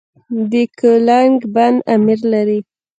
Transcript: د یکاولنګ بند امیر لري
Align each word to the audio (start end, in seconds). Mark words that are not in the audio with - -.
د 0.49 0.51
یکاولنګ 0.63 1.37
بند 1.53 1.77
امیر 1.95 2.19
لري 2.31 2.59